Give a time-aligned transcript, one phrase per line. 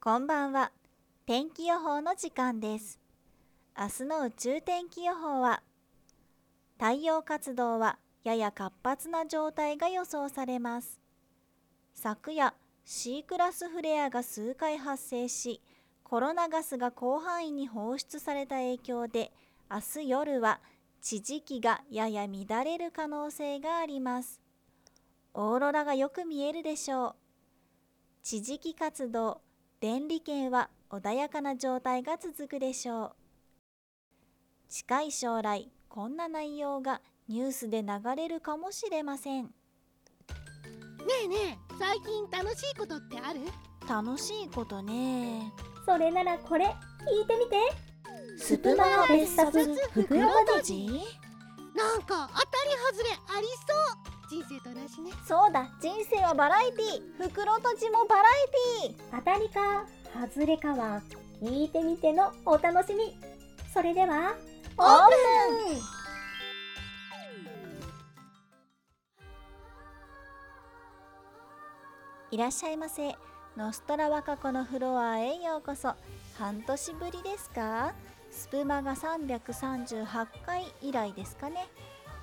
[0.00, 0.70] こんばんは。
[1.26, 3.00] 天気予報の時間です。
[3.76, 5.60] 明日の宇宙天気予報は、
[6.78, 11.00] 太陽活動はやや活発な状態が予想されます。
[11.94, 15.60] 昨夜、C クラスフレアが数回発生し、
[16.04, 19.32] コロナガスが広範囲に放出された影響で、
[19.68, 20.60] 明日夜は
[21.02, 24.40] 地磁気がやや乱れる可能性があります。
[25.34, 27.14] オーロラがよく見えるでしょう。
[28.22, 29.40] 地磁気活動、
[29.80, 33.12] 電離圏は穏やかな状態が続くでしょう。
[34.68, 39.44] 近い将来、こんな内容がニュースで流れるかもしれません。
[39.44, 39.50] ね
[41.24, 41.36] えね
[41.70, 43.40] え最近楽しいことってある？
[43.88, 45.52] 楽しいことね。
[45.86, 47.56] それならこれ聞いてみて
[48.36, 50.86] スプマガ別冊袋とじ
[51.74, 61.00] なんか当たり外れありそう人生と同じねそうだ、人生はバラエティ袋とじもバラエティ当たりか外れかは
[61.42, 63.18] 聞いてみてのお楽しみ
[63.72, 64.34] それでは
[64.76, 65.14] オープ
[65.74, 65.98] ン
[72.30, 73.16] いらっしゃいませ。
[73.56, 75.94] ノストラ若子のフロアへようこそ。
[76.38, 77.94] 半年ぶりですか？
[78.30, 81.66] スプマが338回以来ですかね。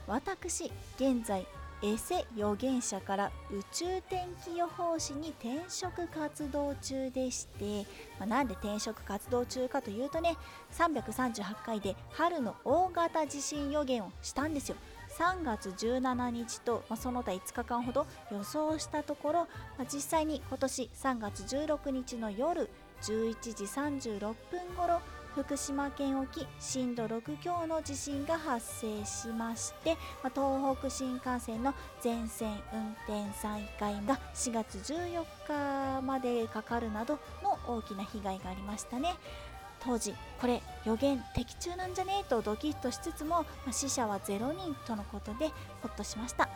[0.05, 1.47] 私、現在、
[1.83, 7.85] エセ予言者から宇宙天気予報士に転職活動中でして、
[8.19, 10.37] まあ、なんで転職活動中かというとね
[10.71, 14.77] 338回で春の大型地震予言をしたんですよ。
[15.17, 19.39] 3月17日と、まあ、その他5日間ほど予想したところ、
[19.77, 22.69] まあ、実際に今年3月16日の夜
[23.01, 24.35] 11時36分
[24.75, 24.99] 頃
[25.35, 39.13] 福島県沖震度6強の地震が発生しまして、ま、東北新幹線の全線運転再開が4月14日までかかるなどの大きな被害がありましたね。
[39.81, 45.49] 当時これ予言的中なんじゃねえとドキッとしつつも、ま死者は0人とのことで
[45.81, 46.49] ほっとしました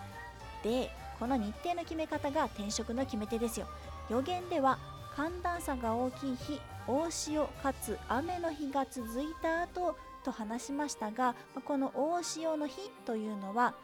[0.63, 0.89] で
[1.19, 3.67] この日程の決め方が転職の決め手ですよ
[4.09, 4.79] 予言では
[5.15, 6.59] 寒暖差が大きい日
[6.89, 13.75] 大潮かつ雨の日が続いた後と話しましたがこの大潮の日というのは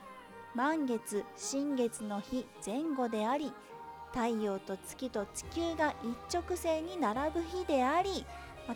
[0.55, 3.53] 満月新月の日前後であり
[4.11, 8.25] 太陽と月と地球が一直線に並ぶ日であり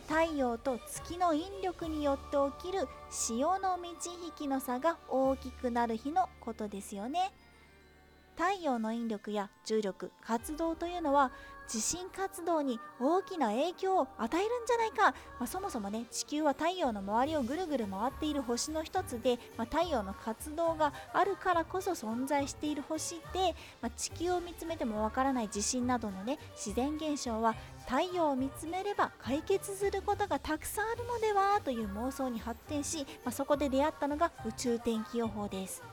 [0.07, 7.31] 太陽と月の引力によって起きる潮の満ち引きの差が大きくなる日のことですよね。
[8.35, 11.31] 太陽の引力や重力活動というのは
[11.69, 27.53] 地震活動に大きな影響を与えるんじゃないか、まあ、そもそもね地球は太陽の周りをぐるぐる回っている星の一つで、まあ、太陽の活動があるからこそ存在している星で、まあ、地球を見つめてもわからない地震などのね自然現象は
[27.88, 35.84] 太陽を見つめれば解決することがたくさんあるのではという妄想に発展し、ま、そこで出会ったのが宇宙天気予報です。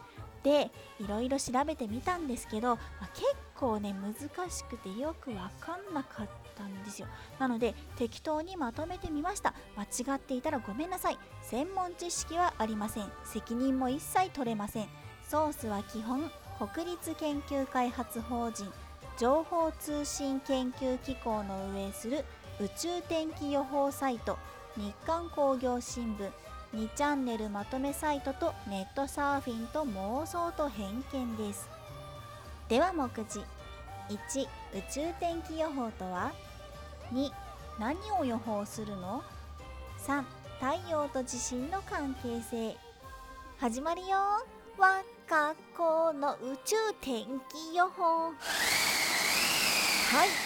[0.43, 0.71] で
[1.01, 3.25] いろいろ調べてみたんですけど、まあ結
[3.55, 7.09] 構ね難しくてよく分かんなかったんですよ。
[7.39, 9.55] なので適当にまとめてみました。
[9.77, 11.19] 間違っていたらごめんなさい。
[11.43, 13.11] 専門知識はありません。
[13.25, 14.89] 責任も一切取れません。
[15.29, 16.31] ソースは基本
[16.73, 18.73] 国立研究開発法人
[19.19, 22.25] 情報通信研究機構の運営する
[22.61, 24.39] 宇宙天気予報サイト
[24.77, 26.31] 日刊工業新聞
[26.77, 31.71] 2チャンネルまとめサイトとネットサーフィンと妄想と偏見です。
[32.69, 33.41] では目次。
[34.11, 34.47] 1宇
[34.93, 36.33] 宙天気予報とは
[37.15, 37.31] ？2
[37.81, 39.23] 何を予報するの
[40.07, 40.23] ？3
[40.61, 42.77] 太陽と地震の関係性。
[43.59, 44.19] 始まるよ。
[44.77, 48.27] わかこの宇宙天気予報。
[48.27, 48.35] はい。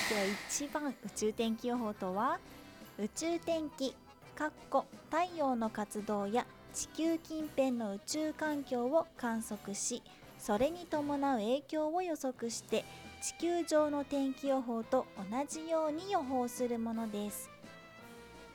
[0.08, 2.38] では1番宇宙天気予報とは？
[3.00, 3.96] 宇宙天気
[4.40, 10.02] かっこ太陽の活動や地球近辺の宇宙環境を観測し
[10.38, 12.86] それに伴う影響を予測して
[13.20, 17.50] 地球上の天気予報と同じように予報するものです。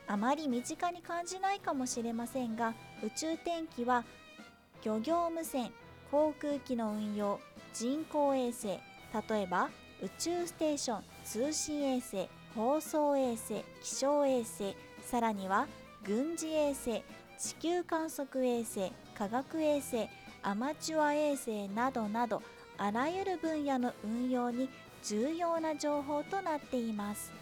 [0.08, 2.74] あまり身近に感じないかもしれませんが
[3.04, 4.02] 宇宙天気は
[4.84, 5.70] 漁業無線
[6.10, 7.38] 航空機の運用
[7.72, 8.80] 人工衛星
[9.30, 9.70] 例えば
[10.02, 14.74] 宇宙ステーション通信衛星放送衛星気象衛星
[15.06, 15.68] さらには
[16.06, 17.02] 軍事衛星
[17.36, 20.08] 地球観測衛星科学衛星
[20.40, 22.42] アマチュア衛星などなど
[22.78, 24.68] あらゆる分野の運用に
[25.02, 27.32] 重要な情報となっています。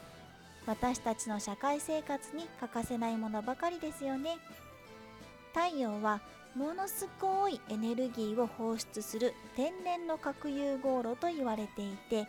[0.66, 4.38] 私たちの社会生活に欠かせないものばかりですよね。
[5.52, 6.22] 太陽は
[6.56, 12.26] ものすごいエネルギーを放出する天然の核融合炉と言われていて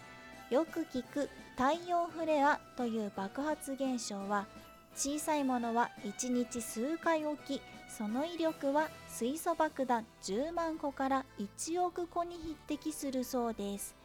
[0.49, 4.45] よく聞く太陽フレアという爆発現象は
[4.95, 13.95] 小さいものは1日数回起きその威力は水素爆弾10万個から1億個に匹敵するそうです。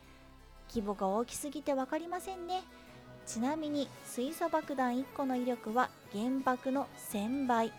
[0.69, 2.63] 規模が大きすぎて分かりませんね。
[3.27, 7.73] ちなみに水素爆弾1個の威力は原爆の1000倍。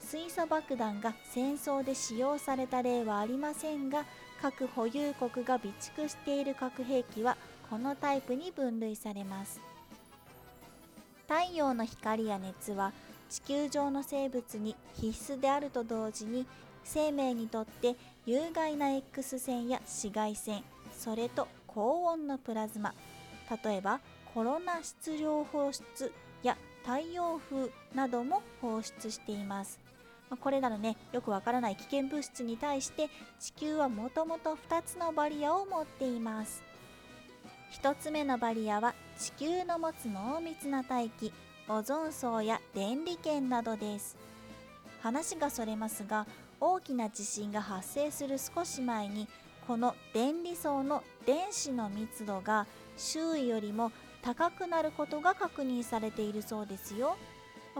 [0.00, 4.04] 水素爆弾が戦争で使用された例はありませんが
[4.40, 7.36] 核保有国が備蓄している核兵器は
[7.70, 9.71] このタイプに分類されます。
[11.32, 12.92] 太陽の光や熱は
[13.30, 16.46] 地球上の生物に必須であると同時に
[16.84, 17.96] 生命にとって
[18.26, 20.62] 有害な X 線や紫外線
[20.94, 22.92] それと高温のプラズマ
[23.64, 24.00] 例えば
[24.34, 26.12] コロナ質量放出
[26.42, 29.80] や太陽風なども放出しています。
[30.40, 33.08] これらのねよくわからない危険物質に対して
[33.38, 36.71] 地球はもともと2つのバリアを持っています。
[37.80, 41.32] 1つ目のバリアは地球の持つ濃密な大気
[41.68, 44.16] オゾン層や電離圏などです。
[45.00, 46.26] 話がそれますが
[46.60, 49.26] 大きな地震が発生する少し前に
[49.66, 52.66] この電離層の電子の密度が
[52.96, 53.90] 周囲よりも
[54.22, 57.16] 高くなることが確認されているそうですよ。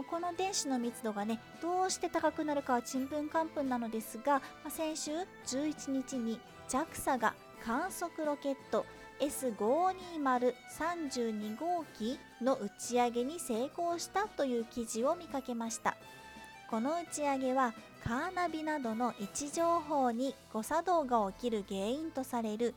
[0.09, 5.11] この電子の密度がねどうして高くなるかはちんぷんかんぷんなのですが先週
[5.45, 8.87] 11日に JAXA が観測ロケット
[9.19, 15.95] S52032 号機の打ち上げに成功したという記事を見かけました。
[16.69, 17.73] この打ち上げは
[18.03, 22.73] カーナビなどの位置情報に誤作動が起きる原因とされる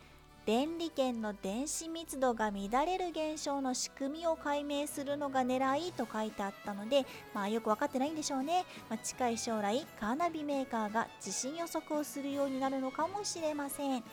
[0.47, 7.05] 電離圏の電子密度が乱れる現象の仕組みを解明するのが狙いと書いてあったので、
[7.35, 14.05] まあ、よく分かってないんでしょうね、まあ、近い将来カーナビメーカーが地震予測をするようになるのかもしれません。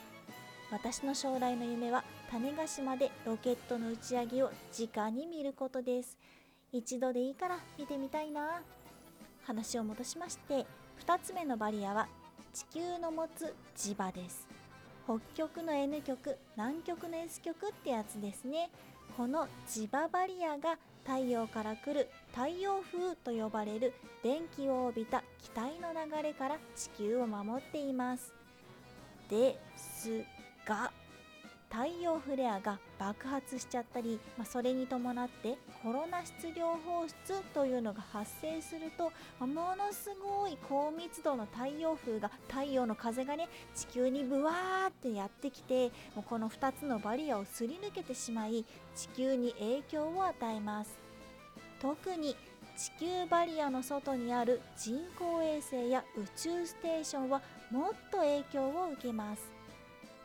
[0.73, 6.17] 私の将来の夢は種子島でロケットの打ち上げを直に見ることです。
[6.71, 8.63] 一度でいいから見てみたいな。
[9.43, 10.65] 話を戻しまして
[11.05, 12.07] 2つ目のバリアは
[12.53, 14.47] 地球の持つ磁場です。
[15.05, 18.71] 北極の N 極南極の S 極ってやつですね。
[19.15, 23.93] この磁場バリアが太陽から来る太陽風と呼ばれる
[24.23, 28.33] 電気を帯びた気体の流れから地球を守っています。
[29.29, 30.42] です。
[30.65, 30.91] が
[31.73, 48.65] 太陽フレアが爆発しちゃったり、まあ、それに伴ってコロナ質量放出というのが発生すると、ものすごい高密度の太陽風が太陽の風がね地球にブワーってやってきてもうこの2つのバリアをすり抜けてしまい
[48.95, 50.95] 地球に影響を与えます。
[51.81, 52.35] 特に
[52.77, 59.62] 地球バリアの外にある人工衛星や宇宙ステーションはもっと影響を受けます。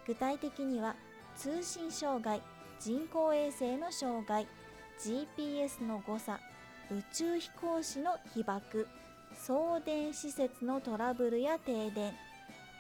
[0.09, 0.97] 具体的には
[1.37, 2.41] 通信障害
[2.81, 4.47] 人工衛星の障害
[4.99, 6.41] GPS の誤差
[6.91, 8.89] 宇宙飛行士の被爆
[9.35, 12.15] 送電施設のトラブルや停電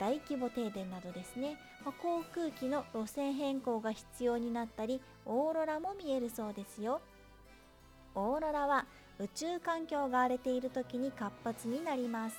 [0.00, 7.02] 大規模停電などですね、まあ、航空機の路線変更が必要になったりオーロラも見えるそうですよ。
[8.14, 8.86] オーロラは
[9.18, 12.36] 宇宙環境が荒れている時に活発になります。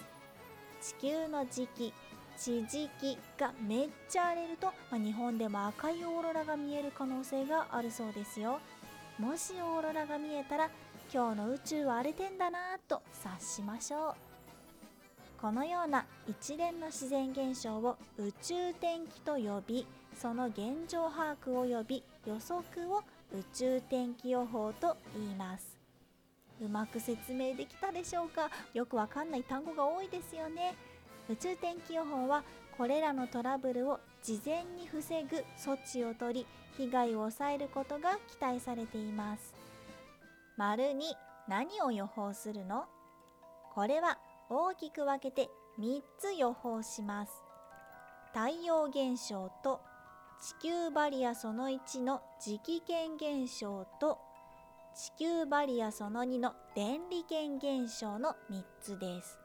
[0.82, 1.94] 地球の時期
[2.42, 8.60] 地磁気がめっちゃ荒れると、まあ、日本でも赤いオーロラが見える可能性があるそうですよ。
[9.18, 10.70] もしオーロラが見えたら
[11.14, 14.14] 今日の宇宙は荒れてんだなぁと察しましょう。
[15.42, 19.86] このような一連の自然現象を宇宙天気と呼び
[20.16, 25.78] その現状把握を呼び予測を宇宙天気予報と言います。
[26.62, 28.50] うまく説明できたでしょうか？
[28.74, 30.76] よくわかんない単語が多いですよね。
[31.30, 32.44] 宇宙天気予報は
[32.76, 39.54] これらのトラブルを事前に防ぐ措置をとり被害を抑えることが期待されています。
[40.58, 41.16] 丸に
[41.48, 42.86] 何を予報するの？
[43.76, 44.18] これは
[44.50, 47.32] 大きく分けて3つ予報します。
[48.34, 49.82] 太陽現象と
[50.42, 54.18] 地球バリアその1の磁気圏現象と
[54.96, 59.39] 地球バリアその2の電離圏現象の3つです。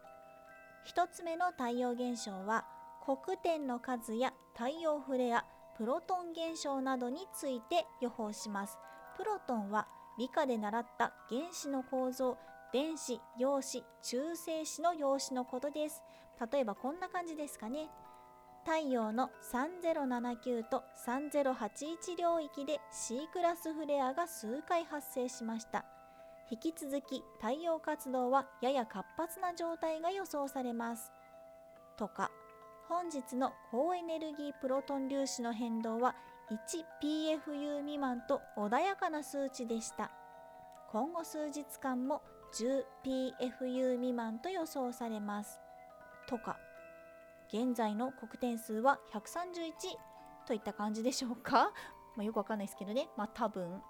[0.86, 2.66] 1つ目の太陽現象は
[3.04, 5.44] 黒点の数や太陽フレア
[5.76, 8.78] プロトン現象などについて予報します。
[9.16, 9.88] プロトンは
[10.18, 12.36] 理科で習った原子の構造
[12.72, 16.02] 電子陽子中性子の陽子のことです。
[16.52, 17.88] 例えばこんな感じですかね。
[18.64, 25.84] 太陽の3079と3081領域で C クラスフレアが数回発生しました。
[26.50, 31.12] 引き続き太陽活動はやや活発な状態が予想されます。
[31.96, 32.30] とか
[32.88, 36.14] 本日の高エネルギープロトン粒子の変動は
[36.50, 40.10] 1pfu 未満と穏やかな数値でした。
[40.90, 42.22] 今後数日間も
[42.54, 45.60] 10pfu 未満と予想されます。
[46.26, 46.58] とか
[47.48, 49.72] 現在の黒点数は131
[50.46, 51.72] といった感じでしょうか、
[52.16, 53.08] まあ、よくわかんないですけどね。
[53.16, 53.82] まあ多分、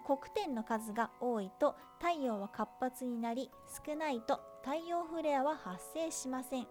[0.00, 3.50] 黒点の数が多いと太陽は活発になり
[3.86, 6.66] 少ないと太陽フレアは発生しません。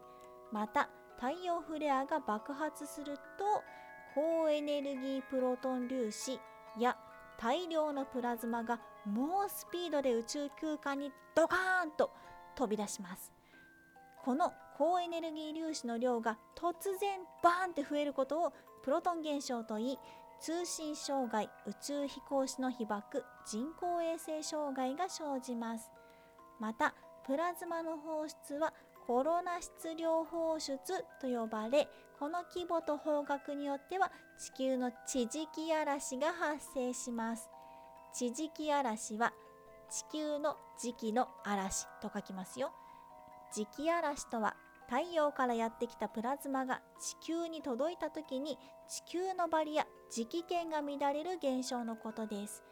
[0.52, 3.22] また太陽フレアが爆発すると
[4.14, 6.40] 高エネルギープロトン粒子
[6.78, 6.98] や
[7.38, 12.12] 大量のプラズマが猛スピードで宇宙空間にドカーンと
[12.56, 13.34] 飛び出します。
[14.24, 18.54] この高エネルギー粒子の量が突然バーンって増えることを
[18.84, 20.00] プロトン現象といい
[20.46, 25.90] 通信障害宇宙飛行士の被爆人工衛星障害が生じます。
[26.60, 26.94] また
[27.26, 28.72] プラズマの放出は
[29.08, 30.78] コロナ質量放出
[31.20, 31.88] と呼ばれ
[32.20, 37.50] この規模と方角によっては地球の地磁気嵐が発生します。
[38.14, 39.34] 地磁気嵐は
[39.90, 42.72] 地球の磁気の嵐と書きますよ。
[43.52, 44.56] 磁気嵐とは
[44.88, 52.64] 太陽からやってきたプラズマが地球に届いた時に地球のバリア磁気圏が乱れる現象のことです。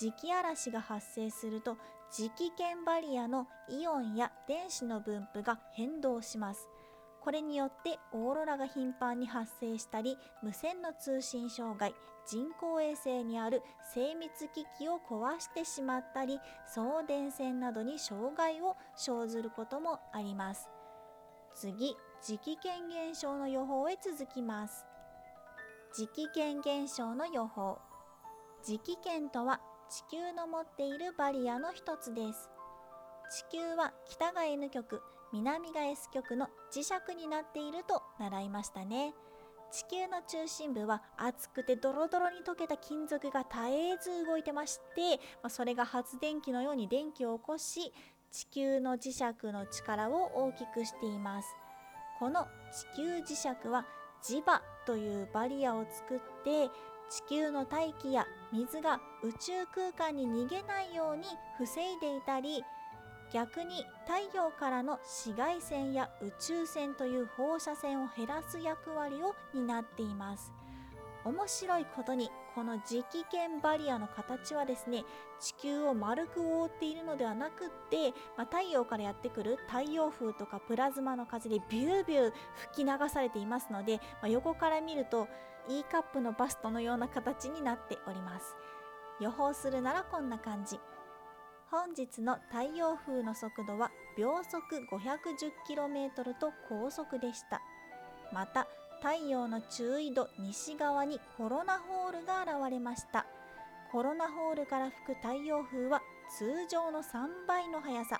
[0.00, 1.76] 磁気嵐が発生すると
[2.12, 6.68] 磁気圏バリアのイオンや電子の分布が変動します。
[7.20, 11.94] これによってオーロラが頻繁に発生したり無線の通信障害
[12.26, 13.62] 人工衛星にある
[13.94, 20.68] 精密機器を壊してしまったり送電線などに障害を生ずることもあります。
[21.54, 24.86] 次磁気圏現象の予報へ続きます。
[25.96, 27.78] 磁気圏現象の予報。
[28.66, 32.50] 磁気圏とは地球の持っているバリアの一つです。
[33.48, 35.00] 地球は北が N 極
[35.32, 39.14] 南が S 極の磁石になっていると習いましたね。
[39.70, 47.92] 地球の中心部は熱くてドロドロに溶けた金属が絶えず動いてまして、ま、それが発電機のように電気を起こし
[48.32, 49.22] 地球の磁石
[49.52, 51.48] の力を大きくしています。
[52.18, 52.48] この
[52.96, 53.86] 地球磁石は
[54.24, 56.70] 磁場というバリアを作って
[57.10, 61.24] 地球の大気や水が宇宙空間に逃げないように
[61.58, 62.64] 防いでいたり
[63.32, 70.52] 逆に太陽からの紫外線や宇宙線という放射線を減らす役割を担っています。
[71.24, 75.04] 面白いことにこの磁気圏バリアの形はですね
[75.40, 82.32] 地球を丸く覆っているのではなくって、まあ、太陽からやってくる太陽風とかプラズマの風でビュービュー
[82.72, 85.28] 吹き流されていますので、まあ、横から見ると
[85.68, 88.54] E カップのバストのような形になっております。
[89.20, 90.78] 予報するならこんな感じ。
[91.70, 94.60] 本日の太陽風の速度は秒速
[94.92, 97.60] 510km と高速でした。
[98.32, 98.66] また
[99.04, 103.26] 太陽の中緯度西側にコロナホールが現れました。
[103.92, 106.00] コロナホールから吹く太陽風は
[106.38, 108.18] 通常の3倍の速さ。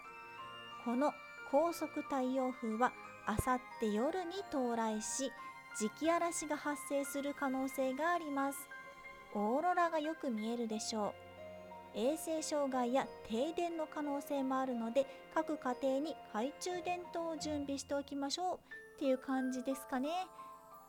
[0.84, 1.10] この
[1.50, 2.92] 高速太陽風は
[3.24, 5.32] あさって夜に到来し
[5.80, 8.58] 磁気嵐が発生する可能性があります。
[9.34, 11.14] オーロラがよく見えるでしょ
[11.94, 11.98] う。
[11.98, 18.58] 衛生障害や停電の可能性もあるので各家庭に懐中電灯を準備しておきましょう。
[18.96, 20.10] っていう感じですかね。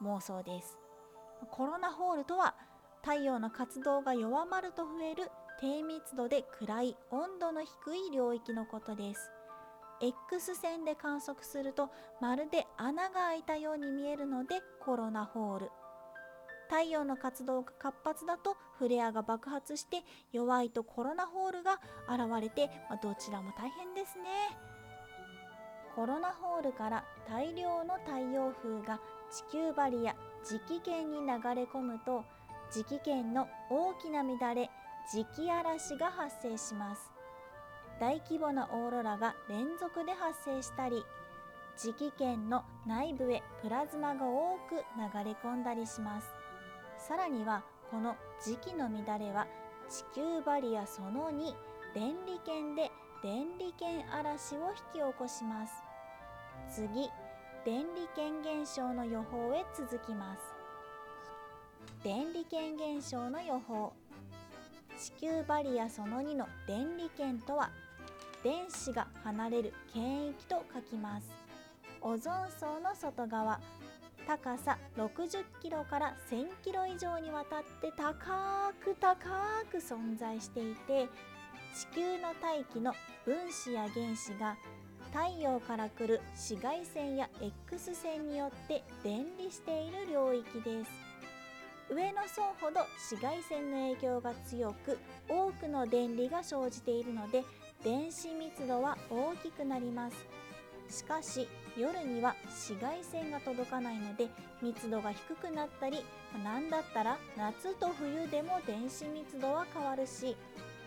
[0.01, 0.77] 妄想です。
[1.51, 2.55] コロナホールとは
[3.01, 9.31] 太陽の活動が弱まると増える低密度で暗い温度の低い領域のことです。
[10.01, 15.71] X 線で観測するとまるで穴が開いたように見えるのでコロナホール。
[16.67, 24.74] 太陽の活動が活発だとフレアが爆発して弱いとコロナホールが現れて、まあ、どちらも大変ですね。
[25.95, 28.99] コロナホールから大量の太陽風が
[29.31, 31.25] 地球バリア磁気圏に流
[31.55, 32.25] れ込むと
[32.69, 34.69] 磁気圏の大きな乱れ
[35.09, 37.11] 磁気嵐が発生します。
[38.01, 41.05] 大規模なオーロラが連続で発生したり
[41.77, 46.27] 磁気圏の内部へプラズマが多く流れ込んだりします。
[46.97, 49.47] さらにはこの磁気の乱れは
[49.89, 51.53] 地球バリアその2
[51.93, 52.91] 電離圏で
[53.23, 55.84] 電離圏嵐を引き起こします。
[56.69, 57.09] 次
[57.65, 60.41] 電離圏現象の予報へ続きます。
[62.03, 63.93] 電離圏現象の予報。
[64.97, 67.71] 地球バリアその2の電離圏とは
[68.43, 71.29] 電子が離れる圏域と書きます。
[72.01, 73.59] オゾン層の外側。
[74.27, 79.15] 高さ60キロから1000キロ以上にわたって高く高
[79.71, 81.07] く存在していて
[81.75, 82.93] 地球の大気の
[83.23, 84.57] 分子や原子が
[85.15, 87.29] 太陽から来る紫外線や
[87.71, 90.91] X 線によって電離している領域です。
[91.89, 97.45] 上の層ほど紫外線の影響が強く多くの電離が生じているので
[97.81, 100.17] 電子密度は大きくなります。
[100.89, 104.27] しかし夜には紫外線が届かないので
[104.61, 106.03] 密度が低くなったり
[106.43, 110.35] なんだったら夏と冬でも電子密度は変わるし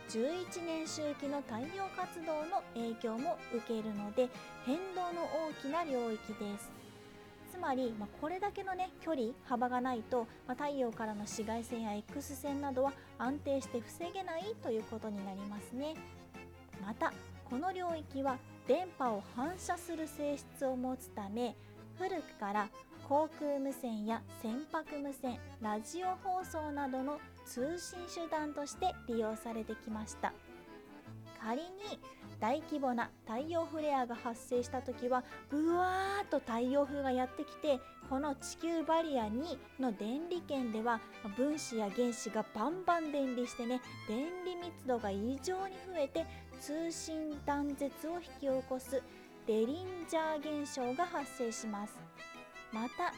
[0.09, 4.29] 11年周期の太陽活動の影響も受けるので
[4.65, 6.71] 変動の大きな領域です。
[7.53, 15.95] つまり、まあ、これだけのね距離幅がないと、まあ、太陽からの紫外線や X 線などは安定して防げないということになりますね。
[16.85, 17.13] また
[17.45, 21.57] この領域は電波を反射する性質を持つため
[21.99, 22.69] 古くから
[23.09, 30.35] 航空無線や船舶無線ラジオ放送などの通信手段として利用されてきました。
[31.41, 31.69] 仮に
[32.39, 41.01] 大規模な太陽フレアが発生した時はブワーッと太陽風がやってきてこの地球バリア2の電離圏では
[41.37, 46.27] 分子や原子がバンバン電離してね電離密度が異常に増えて
[46.61, 49.03] 通信断絶を引き起こす
[49.47, 51.95] デリンジャー現象が発生します。
[52.73, 53.13] また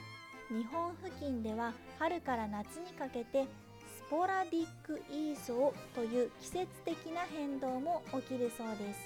[0.49, 3.47] 日本付近では春から夏にかけて
[3.79, 9.01] スポラディックイーソーという季節的な変動も起きるそうです。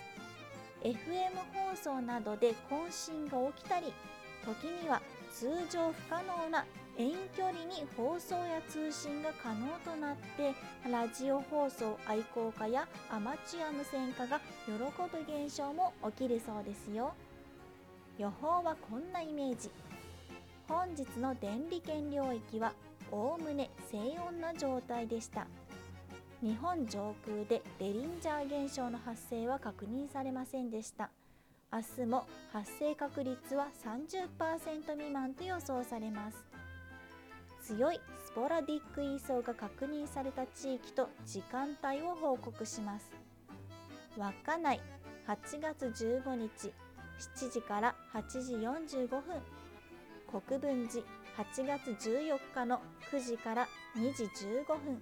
[0.82, 1.32] FM
[1.70, 3.92] 放送などで渾身が起きたり
[4.44, 5.00] 時には
[5.32, 10.54] 通常不可能な遠距離に放送や通信が可能となって
[10.88, 17.14] ラジオ放送愛好家やアマチュア無線化が喜ぶ現象も起きるそうですよ。
[18.18, 19.70] 予報はこんなイメージ。
[20.66, 22.72] 本日の電離圏領域は
[23.10, 25.46] おおむね静穏な状態でした。
[26.42, 31.10] 日本上空でデリンジャー現象の発生は確認されませんでした。
[31.72, 36.36] 明日も発生確率は30%未満と予想されます。
[37.62, 43.06] 強いスポラディック位相が確認された地域と時間帯を報告します。
[44.16, 44.80] 稚内
[45.26, 46.72] 8月15日
[47.36, 49.22] 7時から8時45分。
[50.34, 51.04] 国分寺
[51.38, 52.80] 8月14日の
[53.12, 55.00] 9時から2時15分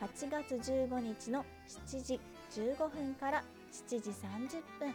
[0.00, 1.44] 8月15日の
[1.86, 4.90] 7時15分から7時30分。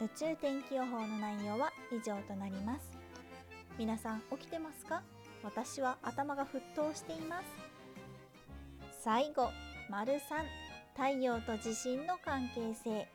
[0.00, 2.90] 宇宙天気予報の内容は以上となります。
[3.78, 5.02] 皆さん起きてますか？
[5.44, 7.44] 私は頭が沸騰しています。
[9.04, 9.50] 最後
[9.90, 10.18] 丸3
[10.96, 13.08] 太陽と地震の関係性。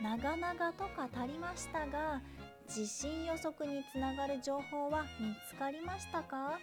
[0.00, 2.22] 長々と語りましたが
[2.68, 6.58] 地震予測につながる情報は見つかりましたか？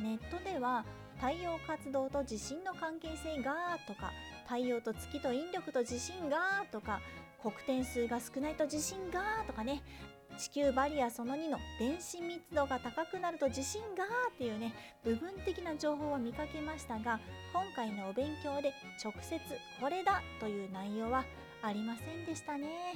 [0.00, 0.84] ネットでは
[1.16, 4.10] 太陽活動と地震の関係性がとか
[4.44, 7.00] 太陽と月と引力と地震がとか
[7.40, 9.82] 黒点数が少ないと地震がとかね
[10.36, 14.74] 地球バリアその2の電子密度が高くなると地震がっていうね
[15.04, 17.20] 部分的な情報は見かけましたが
[17.52, 18.72] 今回のお勉強で
[19.02, 19.38] 直接
[19.80, 21.24] これだという内容は
[21.62, 22.94] ありませんでしたね。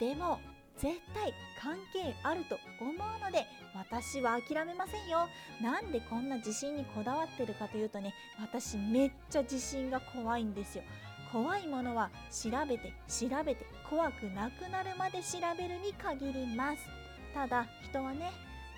[0.00, 0.40] でも
[0.78, 5.28] 絶対関係あると思うので私は諦めませんよ。
[5.60, 10.84] なんでこんな自信にこだわってるかというとね私めっちゃ自信が怖いんですよ。
[11.32, 16.86] 怖いものは調べて調べて怖くなくなるまで調べるに限ります。
[17.34, 18.32] ただ人はね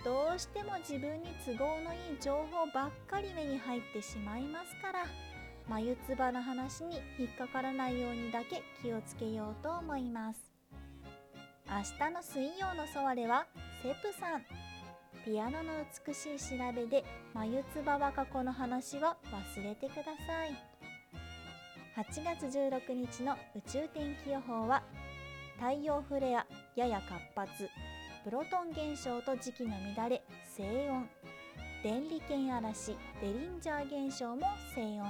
[0.04, 5.04] どうしても自分に都合のいい情報ばっかり目に入ってしまいますから
[5.68, 10.49] 眉唾の話に引っかからないようにだけ気をつけようと思います。
[11.70, 13.46] 明日の水曜のソワレは
[13.80, 14.42] セプさん。
[15.24, 15.72] ピアノの
[16.06, 19.16] 美しい調べで眉唾若子の話は
[19.56, 20.58] 忘れてください。
[21.96, 24.82] 8月16日の宇宙天気予報は
[25.60, 27.70] 太陽フレアやや活発
[28.24, 30.22] プロトン現象と時期の乱れ
[30.56, 31.08] 静音
[31.84, 34.42] 電離圏嵐デリンジャー現象も
[34.74, 35.06] 静音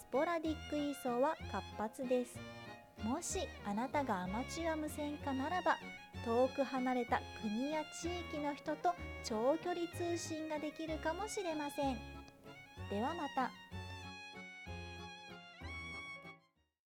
[0.00, 2.55] スポラディック位相は活発です。
[3.02, 5.76] もしあなたがアマチュア無線化ならば
[6.24, 11.96] 遠く離れた国や地域の人と長距離通信ができるかもしれません
[12.90, 13.50] ではまた。